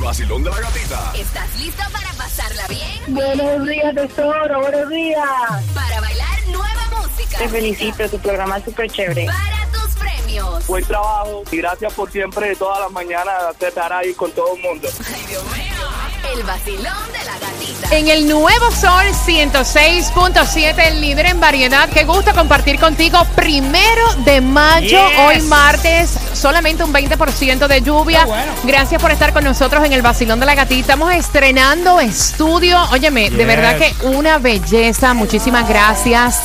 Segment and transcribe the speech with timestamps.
[0.00, 1.12] El vacilón de la gatita.
[1.14, 3.02] ¿Estás listo para pasarla bien?
[3.08, 5.28] Buenos días, tesoro, buenos días.
[5.74, 7.36] Para bailar nueva música.
[7.36, 9.26] Te felicito, tu programa es súper chévere.
[9.26, 10.66] Para tus premios.
[10.66, 14.88] Buen trabajo y gracias por siempre, todas las mañanas, estar ahí con todo el mundo.
[15.06, 16.34] Ay, Dios mío.
[16.34, 17.94] El vacilón de la gatita.
[17.94, 21.90] En el nuevo Sol 106.7, el líder en variedad.
[21.90, 23.26] Qué gusto compartir contigo.
[23.36, 28.26] Primero de mayo, hoy martes, solamente un 20% de lluvia.
[28.64, 30.80] Gracias por estar con nosotros en el Vacilón de la Gatita.
[30.80, 32.78] Estamos estrenando estudio.
[32.90, 35.14] Óyeme, de verdad que una belleza.
[35.14, 36.40] Muchísimas gracias.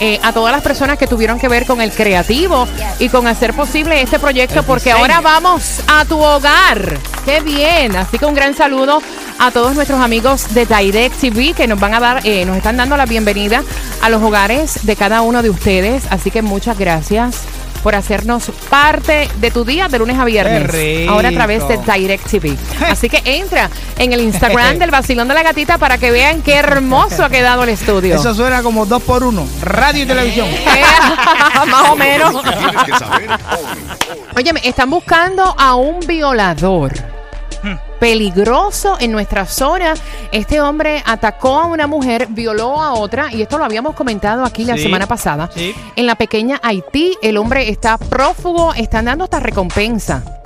[0.00, 2.68] eh, a todas las personas que tuvieron que ver con el creativo
[3.00, 6.98] y con hacer posible este proyecto, porque ahora vamos a tu hogar.
[7.24, 7.96] ¡Qué bien!
[7.96, 9.02] Así que un gran saludo
[9.40, 12.76] a todos nuestros amigos de Direct TV que nos van a dar, eh, nos están
[12.76, 13.64] dando la bienvenida
[14.00, 16.04] a los hogares de cada uno de ustedes.
[16.10, 17.42] Así que muchas gracias
[17.82, 20.70] por hacernos parte de tu día de lunes a viernes.
[20.70, 21.12] Qué rico.
[21.12, 22.56] Ahora a través de Direct TV.
[22.88, 26.54] Así que entra en el Instagram del Vacilón de la Gatita para que vean qué
[26.54, 28.16] hermoso ha quedado el estudio.
[28.16, 29.46] Eso suena como dos por uno.
[29.62, 30.48] Radio y televisión.
[30.48, 30.82] Eh,
[31.66, 32.34] Más o menos.
[34.36, 37.17] Oye, están buscando a un violador
[38.00, 39.94] peligroso en nuestra zona.
[40.32, 44.64] Este hombre atacó a una mujer, violó a otra, y esto lo habíamos comentado aquí
[44.64, 45.50] la Sí, semana pasada.
[45.54, 45.74] sí.
[45.96, 50.37] En la pequeña Haití, el hombre está prófugo, están dando esta recompensa.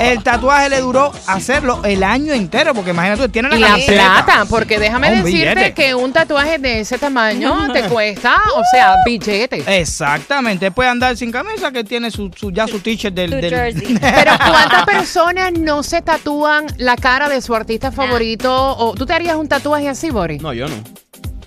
[0.00, 3.76] El tatuaje le duró hacerlo el año entero, porque imagínate, tú, tiene la Y la
[4.24, 5.74] plata, porque déjame Un decirte billete.
[5.74, 9.62] que un tatuaje de ese tamaño te cuesta, o sea, billete.
[9.80, 13.50] Exactamente, puede andar sin camisa que tiene su, su- ya su t-shirt del, Tu del-
[13.54, 13.98] jersey.
[14.00, 18.76] Pero ¿cuántas personas no se tatúan la cara de su artista favorito?
[18.76, 20.42] ¿O tú te harías un tatuaje así, Boris?
[20.42, 20.74] No, yo no.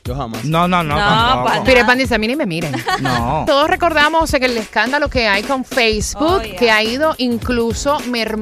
[0.10, 0.44] Yo jamás.
[0.44, 1.46] No, no, no, No, tampoco.
[1.46, 2.74] para Peter Pan dice, ni me miren.
[3.02, 3.44] No.
[3.46, 6.56] Todos recordamos que el escándalo que hay con Facebook, Oh, yeah.
[6.56, 8.40] que ha ido incluso mermando